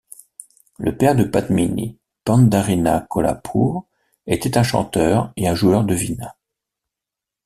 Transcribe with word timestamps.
Le 0.79 0.97
père 0.97 1.15
de 1.15 1.23
Padmini, 1.23 1.99
Pandharinath 2.23 3.07
Kolhapure, 3.07 3.85
était 4.25 4.57
un 4.57 4.63
chanteur 4.63 5.31
et 5.35 5.47
un 5.47 5.53
joueur 5.53 5.83
de 5.83 5.93
Vînâ. 5.93 6.33